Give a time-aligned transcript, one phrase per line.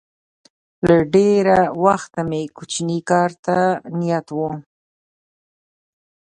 [0.87, 3.57] له ډېره وخته مې کوچني کار ته
[3.99, 4.39] نیت و